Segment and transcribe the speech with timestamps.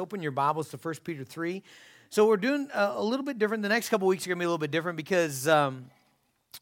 [0.00, 1.62] open your Bibles to 1 Peter 3.
[2.10, 3.62] So we're doing a, a little bit different.
[3.62, 5.86] The next couple weeks are going to be a little bit different because um,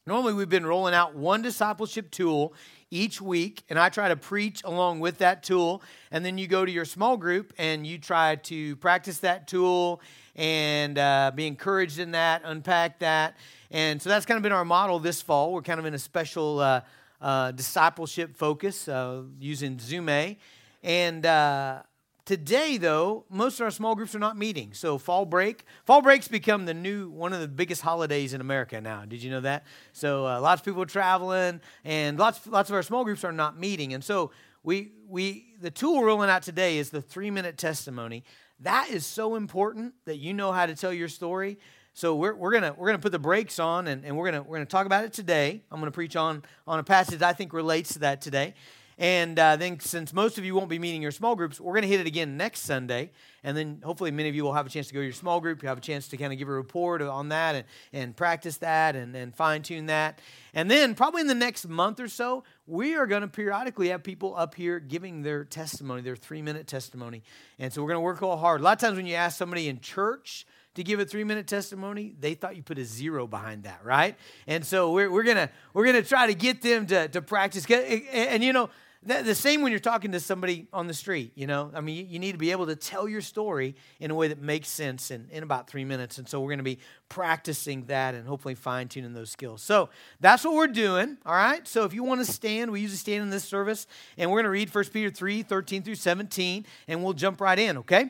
[0.05, 2.53] normally we've been rolling out one discipleship tool
[2.91, 5.81] each week, and I try to preach along with that tool.
[6.11, 9.99] And then you go to your small group and you try to practice that tool
[10.35, 13.35] and uh, be encouraged in that, unpack that.
[13.71, 15.53] And so that's kind of been our model this fall.
[15.53, 16.81] We're kind of in a special uh,
[17.19, 20.09] uh, discipleship focus uh, using Zume.
[20.09, 20.37] A.
[20.83, 21.81] And uh,
[22.25, 24.73] Today, though, most of our small groups are not meeting.
[24.73, 28.79] So fall break, fall breaks become the new one of the biggest holidays in America
[28.79, 29.03] now.
[29.03, 29.65] Did you know that?
[29.91, 33.33] So uh, lots of people are traveling, and lots lots of our small groups are
[33.33, 33.93] not meeting.
[33.93, 34.31] And so
[34.63, 38.23] we we the tool we're rolling out today is the three minute testimony.
[38.61, 41.59] That is so important that you know how to tell your story.
[41.93, 44.55] So we're, we're gonna we're gonna put the brakes on, and, and we're gonna we're
[44.55, 45.61] gonna talk about it today.
[45.69, 48.53] I'm gonna preach on on a passage I think relates to that today.
[48.97, 51.83] And uh, then, since most of you won't be meeting your small groups, we're going
[51.83, 53.11] to hit it again next Sunday.
[53.43, 55.41] And then, hopefully, many of you will have a chance to go to your small
[55.41, 55.63] group.
[55.63, 58.57] You have a chance to kind of give a report on that and, and practice
[58.57, 60.19] that and, and fine tune that.
[60.53, 64.03] And then, probably in the next month or so, we are going to periodically have
[64.03, 67.23] people up here giving their testimony, their three minute testimony.
[67.59, 68.61] And so, we're going to work a little hard.
[68.61, 70.45] A lot of times, when you ask somebody in church,
[70.75, 74.15] to give a three minute testimony, they thought you put a zero behind that, right?
[74.47, 77.65] And so we're, we're gonna we're gonna try to get them to, to practice.
[77.69, 78.69] And, and you know,
[79.05, 81.71] the same when you're talking to somebody on the street, you know.
[81.73, 84.29] I mean, you, you need to be able to tell your story in a way
[84.29, 86.17] that makes sense in, in about three minutes.
[86.17, 86.79] And so we're going to be
[87.09, 89.61] practicing that and hopefully fine tuning those skills.
[89.61, 91.67] So that's what we're doing, all right?
[91.67, 93.87] So if you want to stand, we usually stand in this service,
[94.17, 97.59] and we're going to read 1 Peter 3 13 through 17, and we'll jump right
[97.59, 98.09] in, okay?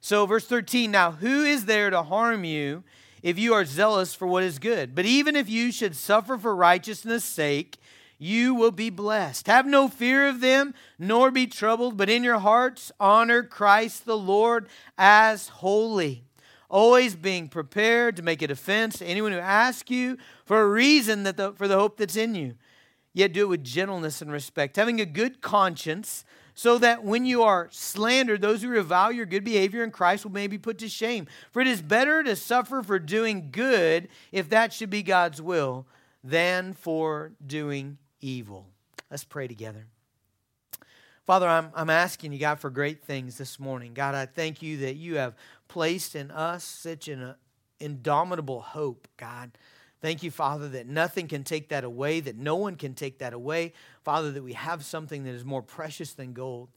[0.00, 2.84] So, verse 13 Now, who is there to harm you
[3.22, 4.94] if you are zealous for what is good?
[4.94, 7.78] But even if you should suffer for righteousness' sake,
[8.18, 9.46] you will be blessed.
[9.46, 14.16] Have no fear of them, nor be troubled, but in your hearts honor Christ the
[14.16, 16.24] Lord as holy,
[16.68, 21.24] always being prepared to make a defense to anyone who asks you for a reason
[21.24, 22.54] that the, for the hope that's in you.
[23.12, 26.24] Yet do it with gentleness and respect, having a good conscience,
[26.54, 30.32] so that when you are slandered, those who revile your good behavior in Christ will
[30.32, 31.26] maybe put to shame.
[31.50, 35.86] For it is better to suffer for doing good, if that should be God's will,
[36.22, 38.66] than for doing evil.
[39.10, 39.86] Let's pray together.
[41.26, 43.94] Father, I'm, I'm asking you, God, for great things this morning.
[43.94, 45.34] God, I thank you that you have
[45.68, 47.34] placed in us such an uh,
[47.80, 49.52] indomitable hope, God.
[50.00, 53.32] Thank you, Father, that nothing can take that away, that no one can take that
[53.32, 53.72] away.
[54.02, 56.68] Father, that we have something that is more precious than gold.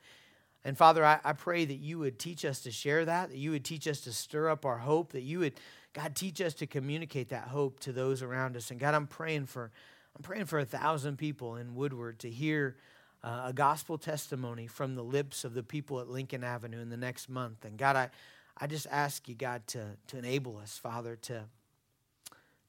[0.63, 3.51] And Father, I, I pray that you would teach us to share that, that you
[3.51, 5.53] would teach us to stir up our hope, that you would,
[5.93, 8.71] God, teach us to communicate that hope to those around us.
[8.71, 9.71] And God, I'm praying for
[10.17, 12.75] I'm praying for a thousand people in Woodward to hear
[13.23, 16.97] uh, a gospel testimony from the lips of the people at Lincoln Avenue in the
[16.97, 17.66] next month.
[17.66, 18.09] And God, I,
[18.57, 21.44] I just ask you, God, to, to enable us, Father, to,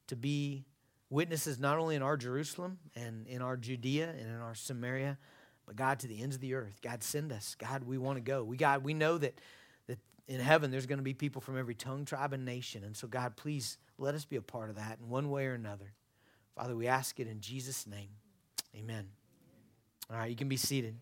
[0.07, 0.63] to be
[1.09, 5.17] witnesses not only in our Jerusalem and in our Judea and in our Samaria,
[5.65, 6.79] but God, to the ends of the earth.
[6.83, 7.55] God, send us.
[7.57, 8.43] God, we want to go.
[8.43, 9.41] We, God, we know that,
[9.87, 12.83] that in heaven there's going to be people from every tongue, tribe, and nation.
[12.83, 15.55] And so, God, please let us be a part of that in one way or
[15.55, 15.93] another.
[16.59, 18.09] Father, we ask it in Jesus' name.
[18.75, 19.05] Amen.
[20.11, 20.93] All right, you can be seated.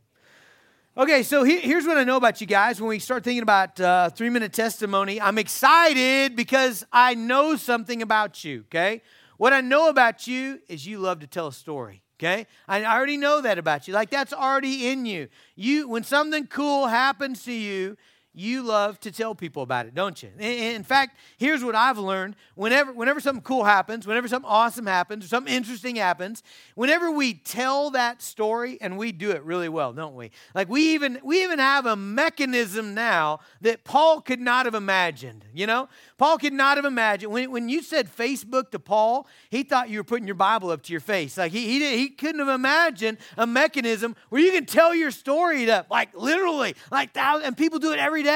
[0.95, 2.79] Okay, so here's what I know about you guys.
[2.79, 8.03] When we start thinking about uh, three minute testimony, I'm excited because I know something
[8.03, 9.01] about you, okay?
[9.37, 12.03] What I know about you is you love to tell a story.
[12.19, 12.45] Okay?
[12.67, 13.95] I already know that about you.
[13.95, 15.27] Like that's already in you.
[15.55, 17.97] You when something cool happens to you,
[18.37, 20.29] you love to tell people about it, don't you?
[20.39, 22.35] In fact, here's what I've learned.
[22.53, 26.43] Whenever, whenever something cool happens, whenever something awesome happens, or something interesting happens,
[26.75, 30.29] whenever we tell that story, and we do it really well, don't we?
[30.53, 35.43] Like we even we even have a mechanism now that Paul could not have imagined.
[35.51, 39.63] You know, Paul could not have imagined when, when you said Facebook to Paul, he
[39.63, 41.37] thought you were putting your Bible up to your face.
[41.37, 45.65] Like he he, he couldn't have imagined a mechanism where you can tell your story
[45.65, 48.26] to like literally like thousands, and people do it every day.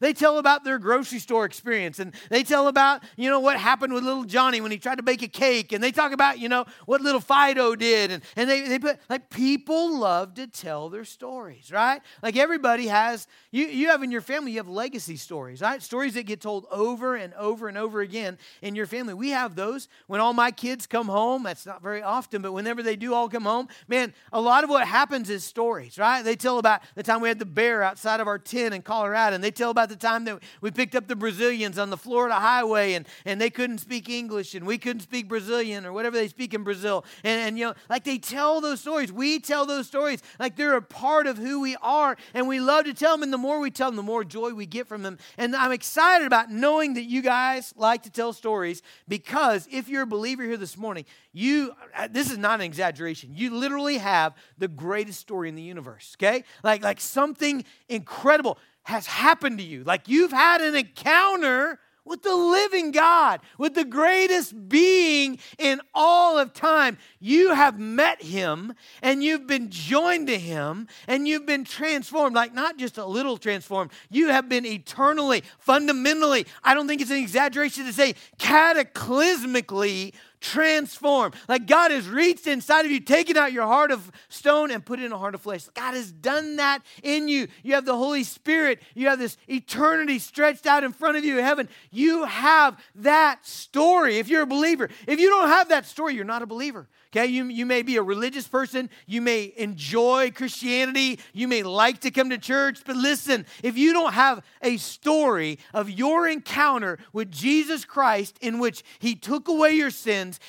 [0.00, 3.92] They tell about their grocery store experience and they tell about, you know, what happened
[3.92, 5.72] with little Johnny when he tried to bake a cake.
[5.72, 8.10] And they talk about, you know, what little Fido did.
[8.10, 12.00] And, and they, they put, like, people love to tell their stories, right?
[12.22, 15.82] Like, everybody has, you, you have in your family, you have legacy stories, right?
[15.82, 19.14] Stories that get told over and over and over again in your family.
[19.14, 21.42] We have those when all my kids come home.
[21.42, 24.70] That's not very often, but whenever they do all come home, man, a lot of
[24.70, 26.22] what happens is stories, right?
[26.22, 29.21] They tell about the time we had the bear outside of our tent in Colorado
[29.30, 32.34] And they tell about the time that we picked up the Brazilians on the Florida
[32.34, 36.28] highway, and, and they couldn't speak English, and we couldn't speak Brazilian or whatever they
[36.28, 37.04] speak in Brazil.
[37.22, 39.12] And, and you know, like they tell those stories.
[39.12, 42.86] We tell those stories like they're a part of who we are, and we love
[42.86, 43.22] to tell them.
[43.22, 45.18] And the more we tell them, the more joy we get from them.
[45.36, 50.02] And I'm excited about knowing that you guys like to tell stories because if you're
[50.02, 53.30] a believer here this morning, you, uh, this is not an exaggeration.
[53.34, 56.44] You literally have the greatest story in the universe, okay?
[56.62, 59.84] Like, like something incredible has happened to you.
[59.84, 66.36] Like you've had an encounter with the living God, with the greatest being in all
[66.36, 66.98] of time.
[67.20, 72.54] You have met him and you've been joined to him and you've been transformed, like
[72.54, 77.18] not just a little transformed, you have been eternally, fundamentally, I don't think it's an
[77.18, 81.34] exaggeration to say cataclysmically transformed.
[81.48, 85.00] Like God has reached inside of you, taken out your heart of stone and put
[85.00, 85.64] in a heart of flesh.
[85.74, 87.48] God has done that in you.
[87.62, 88.82] You have the Holy Spirit.
[88.94, 91.68] You have this eternity stretched out in front of you in heaven.
[91.90, 94.90] You have that story if you're a believer.
[95.06, 96.88] If you don't have that story, you're not a believer.
[97.14, 102.00] Okay, you, you may be a religious person, you may enjoy Christianity, you may like
[102.00, 106.98] to come to church, but listen, if you don't have a story of your encounter
[107.12, 109.90] with Jesus Christ in which He took away your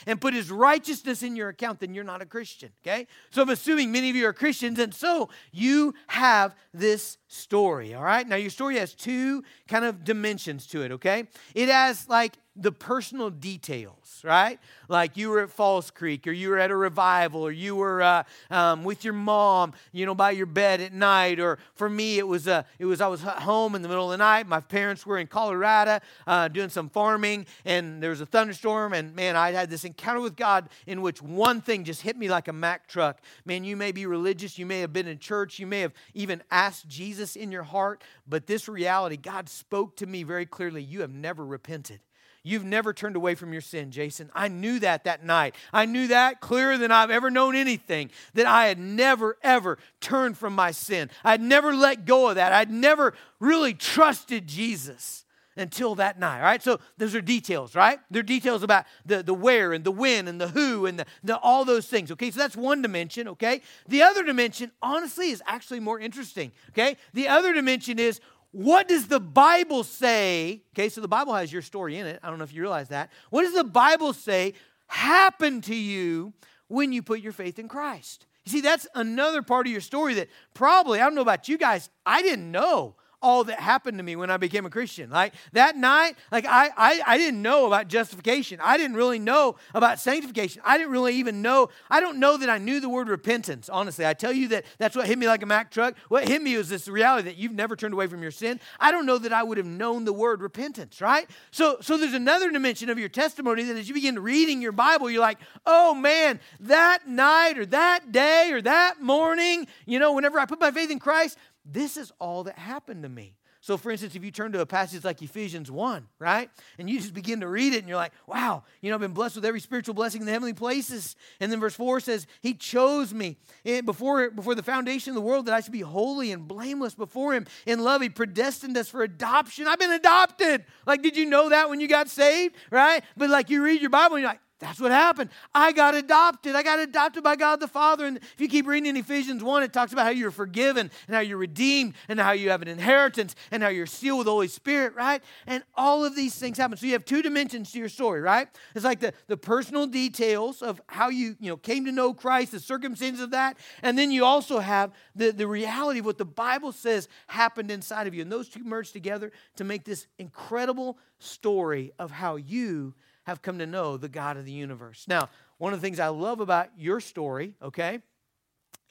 [0.06, 2.72] and put His righteousness in your account, then you're not a Christian.
[2.86, 7.94] Okay, so I'm assuming many of you are Christians, and so you have this story.
[7.94, 10.92] All right, now your story has two kind of dimensions to it.
[10.94, 11.26] Okay,
[11.56, 14.60] it has like the personal details, right?
[14.88, 18.02] Like you were at Falls Creek, or you were at a revival, or you were
[18.02, 21.40] uh, um, with your mom, you know, by your bed at night.
[21.40, 24.12] Or for me, it was uh, it was I was home in the middle of
[24.12, 24.48] the night.
[24.48, 28.94] My parents were in Colorado uh, doing some farming, and there was a thunderstorm.
[28.94, 32.30] And man, I had this encounter with God in which one thing just hit me
[32.30, 33.20] like a Mack truck.
[33.46, 36.44] Man, you may be religious, you may have been in church, you may have even
[36.52, 40.84] asked Jesus in your heart, but this reality, God spoke to me very clearly.
[40.84, 42.00] You have never repented.
[42.45, 44.30] You've never turned away from your sin, Jason.
[44.36, 45.56] I knew that that night.
[45.72, 50.38] I knew that clearer than I've ever known anything, that I had never, ever turned
[50.38, 51.10] from my sin.
[51.24, 52.51] I'd never let go of that.
[52.51, 55.24] I'd never really trusted Jesus
[55.56, 56.38] until that night.
[56.38, 58.00] All right, so those are details, right?
[58.10, 61.38] They're details about the, the where and the when and the who and the, the,
[61.38, 62.12] all those things.
[62.12, 63.28] Okay, so that's one dimension.
[63.30, 66.51] Okay, the other dimension, honestly, is actually more interesting.
[66.72, 68.19] Okay, the other dimension is
[68.54, 70.62] what does the Bible say?
[70.74, 72.20] Okay, so the Bible has your story in it.
[72.24, 73.12] I don't know if you realize that.
[73.32, 74.54] What does the Bible say
[74.88, 76.34] happened to you
[76.68, 78.28] when you put your faith in Christ?
[78.46, 81.58] You see, that's another part of your story that probably, I don't know about you
[81.58, 85.10] guys, I didn't know all that happened to me when I became a Christian.
[85.10, 88.60] Like that night, like I, I, I didn't know about justification.
[88.62, 90.62] I didn't really know about sanctification.
[90.66, 91.70] I didn't really even know.
[91.90, 93.70] I don't know that I knew the word repentance.
[93.70, 95.96] Honestly, I tell you that that's what hit me like a Mack truck.
[96.10, 98.60] What hit me was this reality that you've never turned away from your sin.
[98.80, 101.02] I don't know that I would have known the word repentance.
[101.02, 101.30] Right.
[101.52, 105.10] So, so there's another dimension of your testimony that as you begin reading your Bible,
[105.10, 110.40] you're like, oh man, that night or that day or that morning, you know, whenever
[110.40, 113.36] I put my faith in Christ, this is all that happened to me.
[113.63, 117.00] So, for instance, if you turn to a passage like Ephesians 1, right, and you
[117.00, 119.45] just begin to read it and you're like, wow, you know, I've been blessed with
[119.45, 121.15] every spiritual blessing in the heavenly places.
[121.39, 125.21] And then verse 4 says, He chose me eh, before, before the foundation of the
[125.21, 127.45] world that I should be holy and blameless before Him.
[127.65, 129.65] In love, He predestined us for adoption.
[129.65, 130.65] I've been adopted.
[130.86, 133.01] Like, did you know that when you got saved, right?
[133.15, 135.30] But like, you read your Bible and you're like, that's what happened.
[135.54, 136.56] I got adopted.
[136.56, 138.06] I got adopted by God the Father.
[138.06, 141.15] And if you keep reading in Ephesians 1, it talks about how you're forgiven and
[141.15, 144.31] how you're redeemed and how you have an inheritance and how you're sealed with the
[144.31, 145.21] Holy Spirit, right?
[145.48, 146.77] And all of these things happen.
[146.77, 148.48] So you have two dimensions to your story, right?
[148.74, 152.53] It's like the, the personal details of how you, you know, came to know Christ,
[152.53, 153.58] the circumstances of that.
[153.82, 158.08] And then you also have the, the reality of what the Bible says happened inside
[158.08, 158.22] of you.
[158.22, 162.93] And those two merge together to make this incredible story of how you
[163.24, 165.06] have come to know the God of the universe.
[165.08, 168.00] Now, one of the things I love about your story, okay,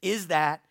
[0.01, 0.65] is that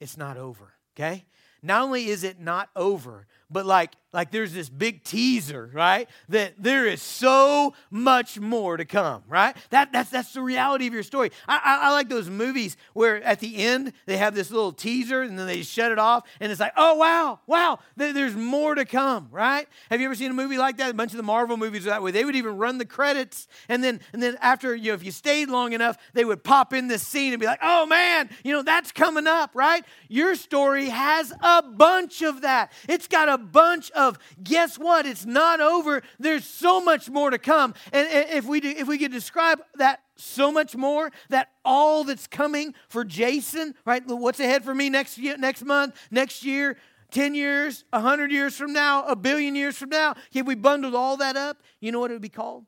[0.00, 1.24] it's not over, okay?
[1.62, 6.08] Not only is it not over, but like like there's this big teaser right?
[6.28, 9.56] That there is so much more to come right?
[9.70, 11.30] That, that's that's the reality of your story.
[11.46, 15.22] I, I, I, like those movies where at the end they have this little teaser
[15.22, 18.84] and then they shut it off and it's like oh wow wow there's more to
[18.84, 19.68] come right?
[19.90, 20.90] Have you ever seen a movie like that?
[20.90, 22.10] A bunch of the marvel movies are that way.
[22.10, 25.10] They would even run the credits and then and then after you know if you
[25.10, 28.52] stayed long enough they would pop in this scene and be like oh man you
[28.52, 29.84] know that's coming up right?
[30.08, 32.72] Your story has a bunch of that.
[32.88, 35.06] It's got a bunch of guess what?
[35.06, 36.02] It's not over.
[36.18, 37.74] There's so much more to come.
[37.92, 42.26] And if we do, if we could describe that so much more, that all that's
[42.26, 44.02] coming for Jason, right?
[44.06, 46.76] What's ahead for me next year, next month, next year?
[47.10, 51.16] 10 years, 100 years from now, a billion years from now, if we bundled all
[51.16, 52.66] that up, you know what it would be called?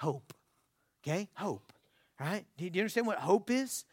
[0.00, 0.32] Hope.
[1.04, 1.28] Okay?
[1.34, 1.72] Hope.
[2.18, 2.46] Right?
[2.56, 3.84] Do you understand what hope is?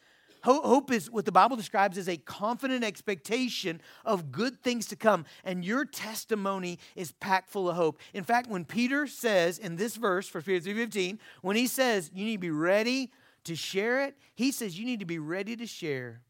[0.44, 5.26] Hope is what the Bible describes as a confident expectation of good things to come.
[5.44, 8.00] And your testimony is packed full of hope.
[8.14, 12.26] In fact, when Peter says in this verse, 1 Peter 3.15, when he says you
[12.26, 13.12] need to be ready
[13.44, 16.22] to share it, he says you need to be ready to share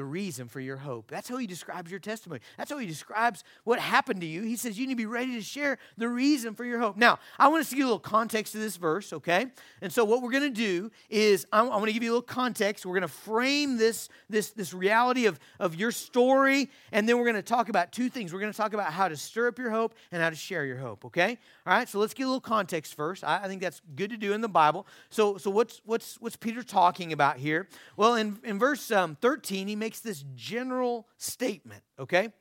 [0.00, 1.10] the reason for your hope.
[1.10, 2.40] That's how he describes your testimony.
[2.56, 4.40] That's how he describes what happened to you.
[4.40, 6.96] He says you need to be ready to share the reason for your hope.
[6.96, 9.48] Now, I want us to give a little context to this verse, okay?
[9.82, 12.22] And so what we're going to do is I'm going to give you a little
[12.22, 12.86] context.
[12.86, 17.24] We're going to frame this, this, this reality of, of your story, and then we're
[17.24, 18.32] going to talk about two things.
[18.32, 20.64] We're going to talk about how to stir up your hope and how to share
[20.64, 21.36] your hope, okay?
[21.66, 23.22] All right, so let's get a little context first.
[23.22, 24.86] I, I think that's good to do in the Bible.
[25.10, 27.68] So, so what's, what's, what's Peter talking about here?
[27.98, 32.32] Well, in, in verse um, 13, he makes this general statement, okay?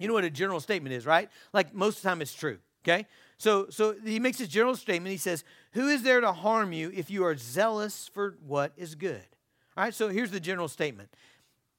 [0.00, 1.30] You know what a general statement is, right?
[1.52, 3.06] Like most of the time it's true, okay?
[3.38, 5.12] So, so he makes this general statement.
[5.12, 8.96] He says, Who is there to harm you if you are zealous for what is
[8.96, 9.22] good?
[9.76, 11.10] All right, so here's the general statement.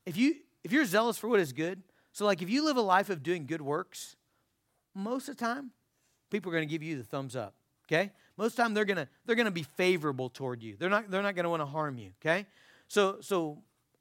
[0.06, 1.82] If, you, if you're zealous for what is good,
[2.13, 4.15] so like if you live a life of doing good works,
[4.96, 5.72] most of the time,
[6.29, 7.53] people are going to give you the thumbs up,
[7.88, 8.12] okay?
[8.38, 10.75] Most of the time they're going to they're going to be favorable toward you.
[10.77, 12.46] They're not they're not going to want to harm you, okay?
[12.88, 13.60] So so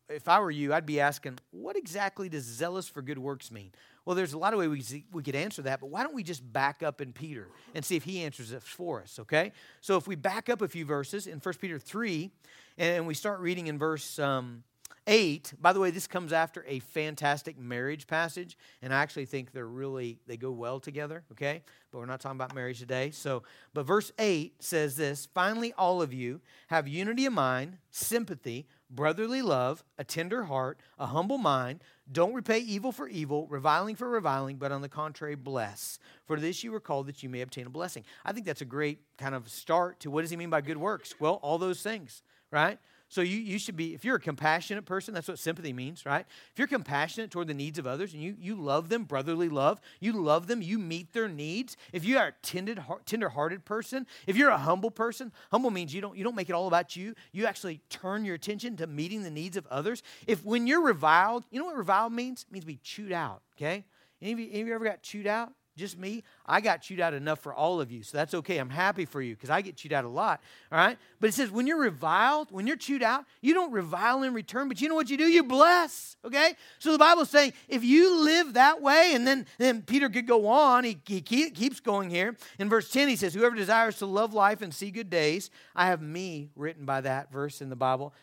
[0.09, 3.73] if I were you, I'd be asking, what exactly does zealous for good works mean?
[4.05, 6.23] Well, there's a lot of ways we, we could answer that, but why don't we
[6.23, 9.53] just back up in Peter and see if he answers it for us, okay?
[9.81, 12.31] So if we back up a few verses in 1 Peter 3,
[12.79, 14.63] and we start reading in verse um,
[15.09, 19.53] 8, by the way, this comes after a fantastic marriage passage, and I actually think
[19.53, 21.63] they're really, they go well together, okay?
[21.91, 23.11] But we're not talking about marriage today.
[23.13, 28.67] So, but verse 8 says this Finally, all of you have unity of mind, sympathy,
[28.91, 31.83] brotherly love, a tender heart, a humble mind.
[32.11, 35.99] Don't repay evil for evil, reviling for reviling, but on the contrary, bless.
[36.27, 38.05] For this you were called that you may obtain a blessing.
[38.25, 40.77] I think that's a great kind of start to what does he mean by good
[40.77, 41.15] works?
[41.19, 42.79] Well, all those things, right?
[43.09, 46.27] So you, you should be, if you're a compassionate person, that's what sympathy means, right?
[46.53, 49.81] If you're compassionate toward the needs of others and you, you love them, brotherly love,
[50.01, 51.77] you love them, you meet their needs.
[51.93, 56.01] If you are a tender, tender-hearted person, if you're a humble person, humble means you
[56.01, 57.15] don't, you don't make it all about you.
[57.31, 60.03] You actually turn your attention to meeting the needs of others.
[60.27, 62.45] If when you're reviled, you know what reviled means?
[62.49, 63.85] It means to be chewed out, okay?
[64.21, 65.53] Any of you, any of you ever got chewed out?
[65.77, 66.25] Just me.
[66.45, 68.59] I got chewed out enough for all of you, so that's okay.
[68.59, 70.41] I'm happy for you because I get chewed out a lot.
[70.73, 70.99] All right?
[71.21, 74.69] But it says when you're reviled, when you're chewed out, you don't revile in return,
[74.69, 75.25] but you know what you do?
[75.25, 76.17] You bless.
[76.25, 76.55] Okay?
[76.79, 80.47] So the Bible's saying if you live that way, and then, then Peter could go
[80.47, 82.37] on, he, he keeps going here.
[82.59, 85.87] In verse 10, he says, Whoever desires to love life and see good days, I
[85.87, 88.15] have me written by that verse in the Bible.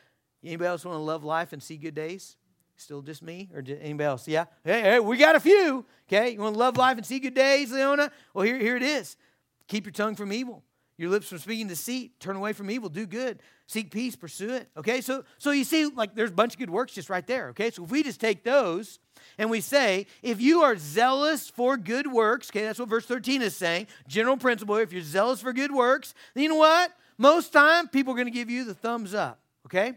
[0.43, 2.36] Anybody else want to love life and see good days?
[2.75, 4.27] Still just me or anybody else?
[4.27, 4.46] Yeah?
[4.63, 5.86] Hey, hey, we got a few.
[6.08, 6.32] Okay?
[6.32, 8.12] You want to love life and see good days, Leona?
[8.34, 9.15] Well, here, here it is.
[9.68, 10.63] Keep your tongue from evil,
[10.98, 12.20] your lips from speaking deceit.
[12.20, 12.89] Turn away from evil.
[12.89, 13.39] Do good.
[13.68, 14.15] Seek peace.
[14.15, 14.70] Pursue it.
[14.75, 15.01] Okay?
[15.01, 17.50] So, so you see, like, there's a bunch of good works just right there.
[17.50, 17.72] Okay?
[17.72, 19.00] So if we just take those
[19.38, 23.42] and we say, if you are zealous for good works, okay, that's what verse 13
[23.42, 23.88] is saying.
[24.08, 26.92] General principle, if you're zealous for good works, then you know what?
[27.18, 29.39] Most time, people are going to give you the thumbs up.
[29.65, 29.94] Okay?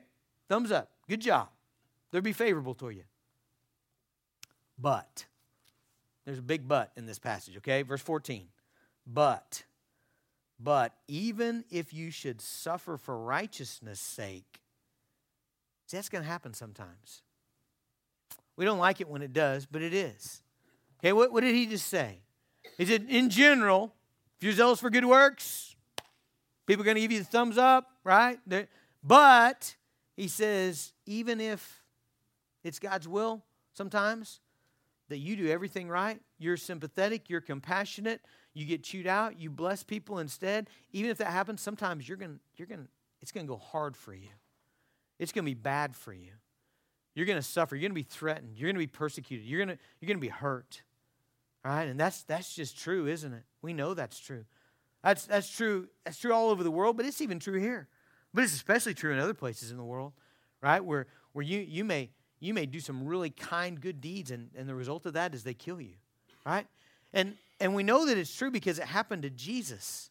[0.49, 0.91] Thumbs up.
[1.09, 1.49] Good job.
[2.11, 3.03] They'll be favorable to you.
[4.79, 5.25] But,
[6.25, 7.83] there's a big but in this passage, okay?
[7.83, 8.47] Verse 14.
[9.07, 9.65] But,
[10.61, 14.61] but even if you should suffer for righteousness' sake,
[15.87, 17.23] see, that's going to happen sometimes.
[18.57, 20.43] We don't like it when it does, but it is.
[21.01, 22.21] Okay, what, what did he just say?
[22.79, 23.95] He said, in general,
[24.39, 25.77] if you're zealous for good works,
[26.67, 28.39] people are going to give you the thumbs up, right?
[29.03, 29.77] But
[30.17, 31.83] he says, even if
[32.67, 34.41] it's God's will sometimes
[35.09, 36.21] that you do everything right.
[36.39, 38.21] You're sympathetic, you're compassionate,
[38.55, 40.69] you get chewed out, you bless people instead.
[40.93, 42.89] Even if that happens, sometimes you're going you're going
[43.23, 44.29] it's going to go hard for you.
[45.19, 46.33] It's going to be bad for you.
[47.15, 49.65] You're going to suffer, you're going to be threatened, you're going to be persecuted, you're
[49.65, 50.83] going to you're going to be hurt.
[51.65, 51.89] All right?
[51.89, 53.45] And that's that's just true, isn't it?
[53.63, 54.45] We know that's true.
[55.05, 55.89] That's that's true.
[56.05, 57.87] That's true all over the world, but it's even true here.
[58.35, 60.13] But it's especially true in other places in the world,
[60.61, 60.85] right?
[60.85, 64.69] Where where you you may you may do some really kind, good deeds, and, and
[64.69, 65.95] the result of that is they kill you,
[66.45, 66.67] right?
[67.13, 70.11] And, and we know that it's true because it happened to Jesus.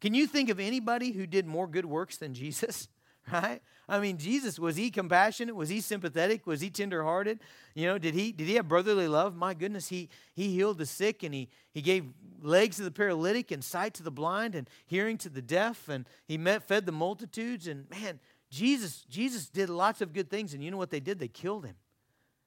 [0.00, 2.88] Can you think of anybody who did more good works than Jesus?
[3.32, 3.60] Right?
[3.88, 5.56] I mean, Jesus, was he compassionate?
[5.56, 6.46] Was he sympathetic?
[6.46, 7.40] Was he tenderhearted?
[7.74, 9.34] You know, did he did he have brotherly love?
[9.34, 12.04] My goodness, he he healed the sick and he he gave
[12.40, 16.06] legs to the paralytic and sight to the blind and hearing to the deaf and
[16.28, 20.62] he met fed the multitudes and man, Jesus, Jesus did lots of good things, and
[20.62, 21.18] you know what they did?
[21.18, 21.76] They killed him.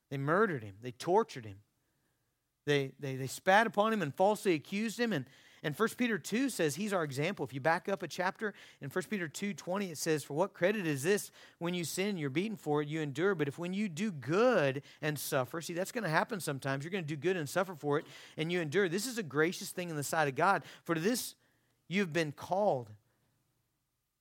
[0.09, 0.75] They murdered him.
[0.81, 1.57] They tortured him.
[2.65, 5.13] they, they, they spat upon him and falsely accused him.
[5.13, 5.25] And,
[5.61, 7.45] and 1 Peter 2 says he's our example.
[7.45, 10.53] If you back up a chapter, in 1 Peter 2 20, it says, For what
[10.53, 13.35] credit is this when you sin, you're beaten for it, you endure?
[13.35, 16.83] But if when you do good and suffer, see, that's going to happen sometimes.
[16.83, 18.05] You're going to do good and suffer for it,
[18.37, 18.87] and you endure.
[18.87, 20.63] This is a gracious thing in the sight of God.
[20.85, 21.35] For to this
[21.87, 22.89] you've been called.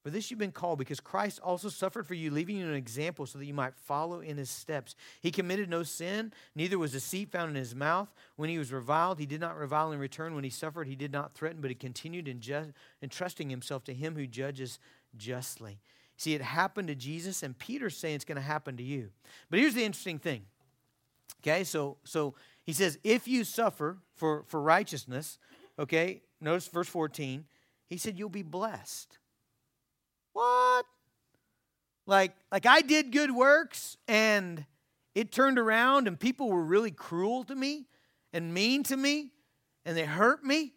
[0.08, 3.26] For this you've been called, because Christ also suffered for you, leaving you an example
[3.26, 4.94] so that you might follow in his steps.
[5.20, 8.08] He committed no sin, neither was deceit found in his mouth.
[8.36, 10.34] When he was reviled, he did not revile in return.
[10.34, 12.70] When he suffered, he did not threaten, but he continued in just,
[13.02, 14.78] entrusting himself to him who judges
[15.14, 15.78] justly.
[16.16, 19.10] See, it happened to Jesus, and Peter's saying it's going to happen to you.
[19.50, 20.46] But here's the interesting thing.
[21.42, 25.36] Okay, so so he says, if you suffer for, for righteousness,
[25.78, 27.44] okay, notice verse 14,
[27.90, 29.18] he said, you'll be blessed.
[30.32, 30.86] What?
[32.06, 34.64] Like, like I did good works and
[35.14, 37.86] it turned around and people were really cruel to me
[38.32, 39.30] and mean to me
[39.84, 40.72] and they hurt me.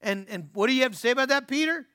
[0.00, 1.86] And, and what do you have to say about that, Peter?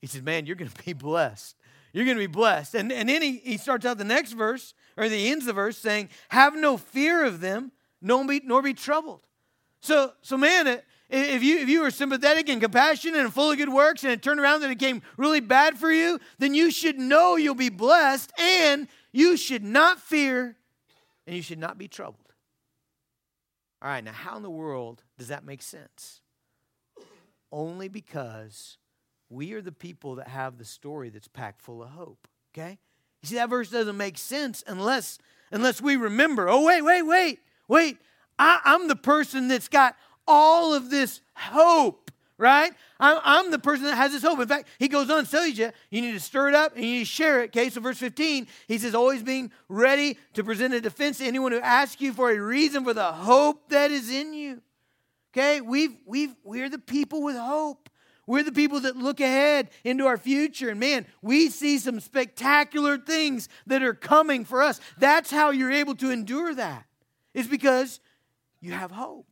[0.00, 1.56] He said, Man, you're going to be blessed.
[1.92, 2.74] You're going to be blessed.
[2.74, 5.52] And, and then he, he starts out the next verse, or the ends of the
[5.54, 9.26] verse, saying, Have no fear of them, nor be, nor be troubled.
[9.80, 10.80] So, so man,
[11.10, 14.22] if you, if you were sympathetic and compassionate and full of good works and it
[14.22, 17.68] turned around and it became really bad for you, then you should know you'll be
[17.68, 20.56] blessed and you should not fear
[21.26, 22.32] and you should not be troubled.
[23.82, 26.20] All right, now how in the world does that make sense?
[27.50, 28.78] Only because
[29.28, 32.78] we are the people that have the story that's packed full of hope, okay?
[33.22, 35.18] You see, that verse doesn't make sense unless,
[35.50, 37.98] unless we remember, oh, wait, wait, wait, wait.
[38.38, 39.96] I, I'm the person that's got
[40.26, 42.72] all of this hope, right?
[42.98, 44.40] I'm, I'm, the person that has this hope.
[44.40, 46.90] In fact, he goes on tell you, you need to stir it up and you
[46.90, 47.46] need to share it.
[47.46, 51.52] Okay, so verse 15, he says, always being ready to present a defense to anyone
[51.52, 54.60] who asks you for a reason for the hope that is in you.
[55.32, 57.88] Okay, we've, we've, we're the people with hope.
[58.26, 60.70] We're the people that look ahead into our future.
[60.70, 64.80] And man, we see some spectacular things that are coming for us.
[64.98, 66.84] That's how you're able to endure that,
[67.34, 67.98] is because
[68.60, 69.29] you have hope.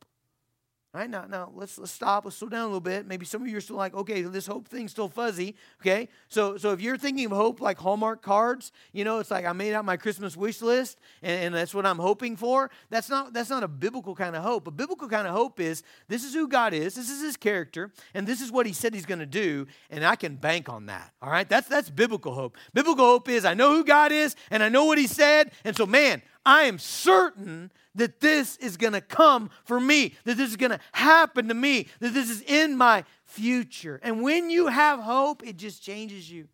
[0.91, 2.25] Right, now, now let's let's stop.
[2.25, 3.05] Let's slow down a little bit.
[3.05, 5.55] Maybe some of you are still like, okay, this hope thing's still fuzzy.
[5.81, 9.45] Okay, so so if you're thinking of hope like Hallmark cards, you know, it's like
[9.45, 12.71] I made out my Christmas wish list, and, and that's what I'm hoping for.
[12.89, 14.65] That's not that's not a biblical kind of hope.
[14.65, 17.91] A biblical kind of hope is this is who God is, this is His character,
[18.15, 20.87] and this is what He said He's going to do, and I can bank on
[20.87, 21.13] that.
[21.21, 22.57] All right, that's that's biblical hope.
[22.73, 25.77] Biblical hope is I know who God is, and I know what He said, and
[25.77, 30.49] so man, I am certain that this is going to come for me, that this
[30.49, 33.99] is going to happen to me, that this is in my future.
[34.01, 36.47] And when you have hope, it just changes you.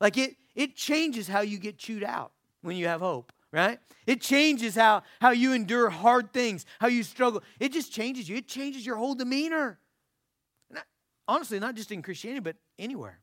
[0.00, 3.78] Like it, it changes how you get chewed out when you have hope, right?
[4.04, 7.44] It changes how, how you endure hard things, how you struggle.
[7.60, 8.34] It just changes you.
[8.34, 9.78] It changes your whole demeanor.
[10.72, 10.86] Not,
[11.28, 13.20] honestly, not just in Christianity, but anywhere.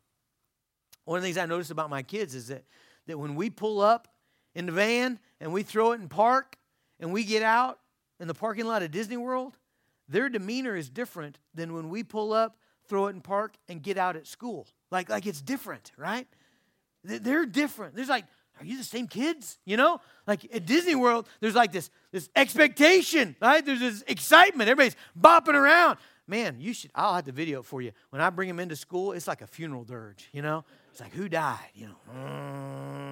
[1.03, 2.63] One of the things I notice about my kids is that,
[3.07, 4.07] that when we pull up
[4.55, 6.57] in the van and we throw it in park,
[6.99, 7.79] and we get out
[8.19, 9.53] in the parking lot of Disney World,
[10.07, 13.97] their demeanor is different than when we pull up, throw it in park, and get
[13.97, 14.67] out at school.
[14.91, 16.27] Like, like it's different, right?
[17.03, 17.95] They're different.
[17.95, 18.25] There's like,
[18.59, 19.57] are you the same kids?
[19.65, 19.99] You know?
[20.27, 23.65] Like at Disney World, there's like this, this expectation, right?
[23.65, 24.69] There's this excitement.
[24.69, 25.97] Everybody's bopping around.
[26.27, 27.91] Man, you should, I'll have the video for you.
[28.11, 30.63] When I bring them into school, it's like a funeral dirge, you know?
[30.91, 31.57] It's like, who died?
[31.73, 31.95] You know?
[32.15, 33.10] Mm.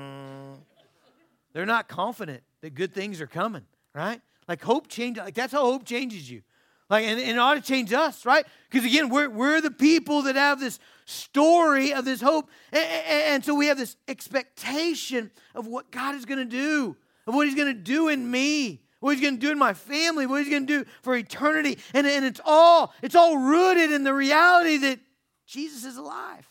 [1.53, 4.21] They're not confident that good things are coming right?
[4.47, 6.41] Like hope changes, like that's how hope changes you.
[6.89, 8.45] Like, and, and it ought to change us, right?
[8.69, 12.49] Because again, we're, we're the people that have this story of this hope.
[12.71, 16.95] And, and, and so we have this expectation of what God is going to do,
[17.27, 19.73] of what He's going to do in me, what He's going to do in my
[19.73, 21.77] family, what He's going to do for eternity.
[21.93, 24.99] And, and it's all, it's all rooted in the reality that
[25.45, 26.47] Jesus is alive.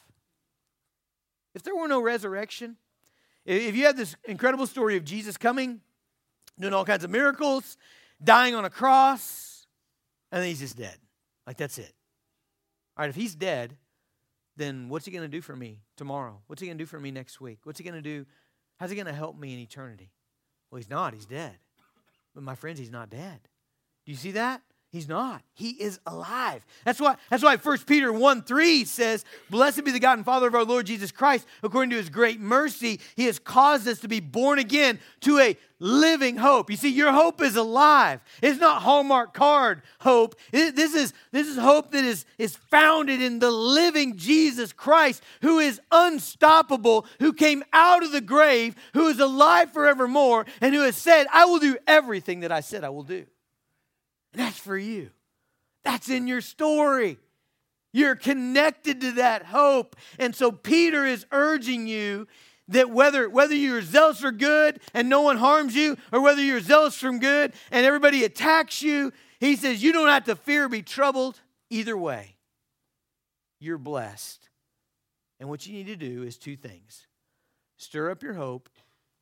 [1.57, 2.77] If there were no resurrection,
[3.49, 5.81] if you have this incredible story of Jesus coming,
[6.61, 7.77] doing all kinds of miracles,
[8.23, 9.67] dying on a cross,
[10.31, 10.97] and then he's just dead.
[11.47, 11.93] Like that's it.
[12.97, 13.77] All right, if he's dead,
[14.57, 16.43] then what's he going to do for me tomorrow?
[16.47, 17.61] What's he going to do for me next week?
[17.65, 18.27] What's he going to do?
[18.79, 20.11] How's he going to help me in eternity?
[20.71, 21.15] Well, he's not.
[21.15, 21.57] He's dead.
[22.35, 23.41] But my friends, he's not dead.
[24.05, 24.61] Do you see that?
[24.91, 25.43] He's not.
[25.53, 26.65] He is alive.
[26.87, 30.49] That's why, that's why 1 Peter 1 3 says, Blessed be the God and Father
[30.49, 31.47] of our Lord Jesus Christ.
[31.63, 35.59] According to his great mercy, he has caused us to be born again to a
[35.79, 36.71] living hope.
[36.71, 38.21] You see, your hope is alive.
[38.41, 40.37] It's not Hallmark card hope.
[40.53, 45.59] this, is, this is hope that is, is founded in the living Jesus Christ, who
[45.59, 50.97] is unstoppable, who came out of the grave, who is alive forevermore, and who has
[50.97, 53.27] said, I will do everything that I said I will do.
[54.33, 55.11] That's for you.
[55.85, 57.19] That's in your story.
[57.93, 59.97] You're connected to that hope.
[60.19, 62.27] And so Peter is urging you
[62.69, 66.61] that whether, whether you're zealous for good and no one harms you, or whether you're
[66.61, 70.83] zealous from good and everybody attacks you, he says you don't have to fear be
[70.83, 71.41] troubled.
[71.71, 72.37] Either way,
[73.59, 74.49] you're blessed.
[75.41, 77.07] And what you need to do is two things
[77.77, 78.69] stir up your hope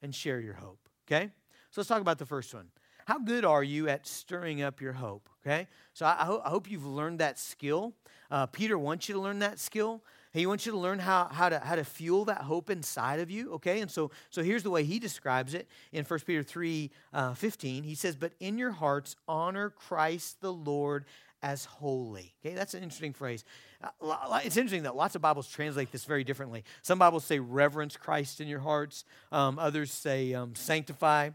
[0.02, 0.88] and share your hope.
[1.06, 1.30] Okay?
[1.70, 2.68] So let's talk about the first one.
[3.06, 5.28] How good are you at stirring up your hope?
[5.46, 5.68] Okay?
[5.94, 7.94] So I, I, ho- I hope you've learned that skill.
[8.32, 10.02] Uh, Peter wants you to learn that skill.
[10.32, 13.30] He wants you to learn how, how, to, how to fuel that hope inside of
[13.30, 13.80] you, okay?
[13.80, 17.84] And so, so here's the way he describes it in 1 Peter 3 uh, 15.
[17.84, 21.04] He says, But in your hearts, honor Christ the Lord
[21.42, 22.34] as holy.
[22.44, 23.44] Okay, that's an interesting phrase.
[23.80, 26.64] Uh, it's interesting that lots of Bibles translate this very differently.
[26.82, 31.30] Some Bibles say reverence Christ in your hearts, um, others say um, sanctify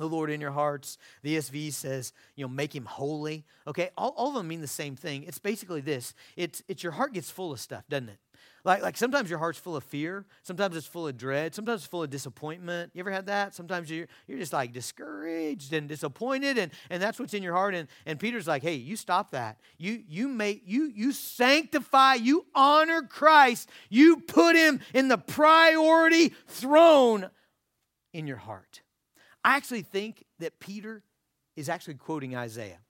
[0.00, 0.98] the Lord in your hearts.
[1.22, 3.44] The ESV says, you know, make him holy.
[3.66, 5.22] Okay, all, all of them mean the same thing.
[5.22, 8.18] It's basically this it's, it's your heart gets full of stuff, doesn't it?
[8.64, 11.88] Like, like sometimes your heart's full of fear, sometimes it's full of dread, sometimes it's
[11.88, 12.90] full of disappointment.
[12.94, 13.54] You ever had that?
[13.54, 17.74] Sometimes you're, you're just like discouraged and disappointed, and, and that's what's in your heart.
[17.74, 19.58] And, and Peter's like, hey, you stop that.
[19.78, 26.34] You you make you you sanctify, you honor Christ, you put him in the priority
[26.46, 27.30] throne
[28.12, 28.82] in your heart.
[29.44, 31.02] I actually think that Peter
[31.56, 32.80] is actually quoting Isaiah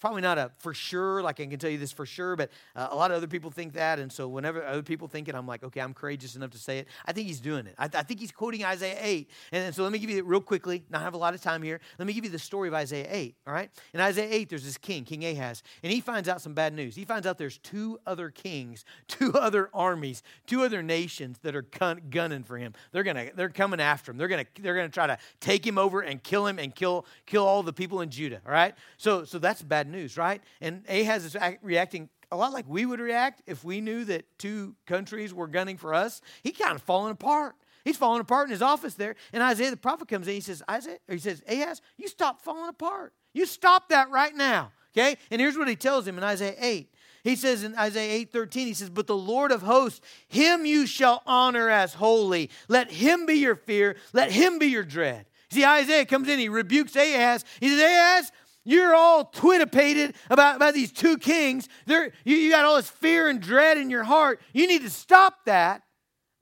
[0.00, 2.88] probably not a for sure, like I can tell you this for sure, but uh,
[2.90, 3.98] a lot of other people think that.
[3.98, 6.78] And so whenever other people think it, I'm like, okay, I'm courageous enough to say
[6.78, 6.88] it.
[7.06, 7.74] I think he's doing it.
[7.78, 9.30] I, I think he's quoting Isaiah 8.
[9.52, 10.84] And, and, so let me give you real quickly.
[10.90, 11.80] Not have a lot of time here.
[11.98, 13.70] Let me give you the story of Isaiah 8, all right?
[13.92, 16.96] In Isaiah 8, there's this king, King Ahaz, and he finds out some bad news.
[16.96, 21.62] He finds out there's two other kings, two other armies, two other nations that are
[21.62, 22.72] gun- gunning for him.
[22.92, 24.18] They're gonna, they're coming after him.
[24.18, 27.46] They're gonna, they're gonna try to take him over and kill him and kill, kill
[27.46, 28.74] all the people in Judah, all right?
[28.96, 30.42] So, so that's bad news, right?
[30.60, 34.74] And Ahaz is reacting a lot like we would react if we knew that two
[34.86, 36.20] countries were gunning for us.
[36.42, 37.56] He kind of falling apart.
[37.84, 39.16] He's falling apart in his office there.
[39.32, 40.34] And Isaiah the prophet comes in.
[40.34, 43.14] He says, Isaiah, or he says, Ahaz, you stop falling apart.
[43.32, 44.72] You stop that right now.
[44.96, 45.16] Okay?
[45.30, 46.94] And here's what he tells him in Isaiah 8.
[47.22, 50.86] He says in Isaiah 8 13, he says, But the Lord of hosts, him you
[50.86, 52.50] shall honor as holy.
[52.68, 53.96] Let him be your fear.
[54.12, 55.26] Let him be your dread.
[55.50, 57.44] See, Isaiah comes in, he rebukes Ahaz.
[57.58, 58.32] He says, Ahaz,
[58.64, 61.68] you're all twitipated about, about these two kings.
[61.86, 64.40] You, you got all this fear and dread in your heart.
[64.52, 65.82] You need to stop that,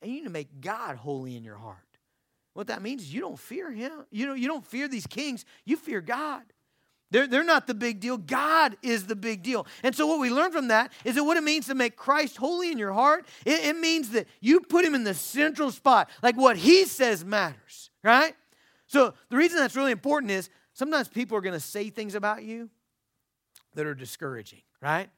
[0.02, 1.78] and you need to make God holy in your heart.
[2.54, 3.92] What that means is you don't fear him.
[4.10, 5.44] You, know, you don't fear these kings.
[5.64, 6.42] You fear God.
[7.10, 8.18] They're, they're not the big deal.
[8.18, 9.66] God is the big deal.
[9.82, 12.36] And so, what we learn from that is that what it means to make Christ
[12.36, 16.10] holy in your heart, it, it means that you put him in the central spot.
[16.22, 18.34] Like what he says matters, right?
[18.88, 22.44] So, the reason that's really important is Sometimes people are going to say things about
[22.44, 22.70] you
[23.74, 25.10] that are discouraging, right?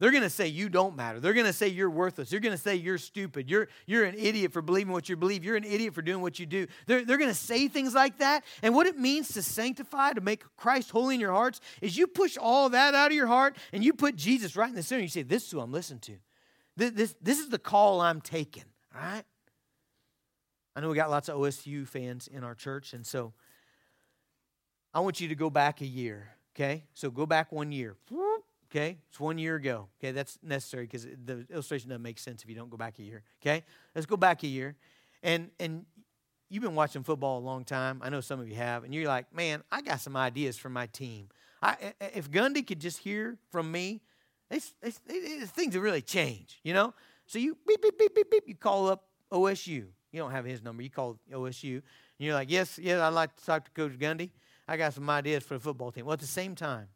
[0.00, 1.18] They're going to say you don't matter.
[1.18, 2.28] They're going to say you're worthless.
[2.28, 3.48] They're going to say you're stupid.
[3.48, 5.44] You're, you're an idiot for believing what you believe.
[5.44, 6.66] You're an idiot for doing what you do.
[6.84, 8.44] They're, they're going to say things like that.
[8.62, 12.06] And what it means to sanctify, to make Christ holy in your hearts, is you
[12.06, 15.00] push all that out of your heart and you put Jesus right in the center.
[15.00, 16.16] You say, This is who I'm listening to.
[16.76, 19.24] This, this, this is the call I'm taking, all right?
[20.76, 23.32] I know we got lots of OSU fans in our church, and so
[24.92, 26.84] I want you to go back a year, okay?
[26.94, 27.96] So go back one year.
[28.70, 28.98] Okay?
[29.08, 29.88] It's one year ago.
[29.98, 30.12] Okay?
[30.12, 33.22] That's necessary because the illustration doesn't make sense if you don't go back a year.
[33.42, 33.64] Okay?
[33.94, 34.76] Let's go back a year.
[35.22, 35.84] And and
[36.48, 38.00] you've been watching football a long time.
[38.02, 38.84] I know some of you have.
[38.84, 41.28] And you're like, man, I got some ideas for my team.
[41.60, 44.00] I, if Gundy could just hear from me,
[44.50, 46.94] it's, it's, it's, things would really change, you know?
[47.26, 49.86] So you beep, beep, beep, beep, beep, you call up OSU.
[50.12, 50.82] You don't have his number.
[50.82, 51.74] You call OSU.
[51.74, 51.82] And
[52.18, 54.30] you're like, yes, yes, I'd like to talk to Coach Gundy.
[54.68, 56.04] I got some ideas for the football team.
[56.04, 56.88] Well, at the same time,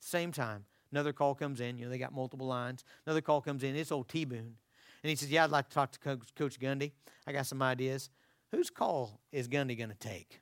[0.00, 1.78] same time, another call comes in.
[1.78, 2.84] You know, they got multiple lines.
[3.06, 3.76] Another call comes in.
[3.76, 4.56] It's old T Boone.
[5.02, 6.90] And he says, Yeah, I'd like to talk to Coach, Coach Gundy.
[7.26, 8.10] I got some ideas.
[8.50, 10.40] Whose call is Gundy going to take?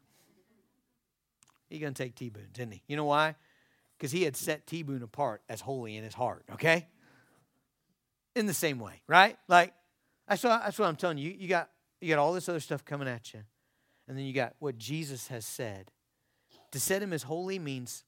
[1.68, 2.82] He's going to take T Boone's, isn't he?
[2.88, 3.36] You know why?
[3.98, 6.88] Because he had set T Boone apart as holy in his heart, okay?
[8.34, 9.36] In the same way, right?
[9.48, 9.74] Like,
[10.26, 11.30] that's what, that's what I'm telling you.
[11.30, 11.68] You got,
[12.00, 13.40] you got all this other stuff coming at you.
[14.08, 15.92] And then you got what Jesus has said
[16.72, 18.04] to set him as holy means